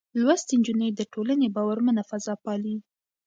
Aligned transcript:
لوستې 0.19 0.53
نجونې 0.59 0.89
د 0.95 1.01
ټولنې 1.13 1.47
باورمنه 1.55 2.01
فضا 2.09 2.33
پالي. 2.43 2.75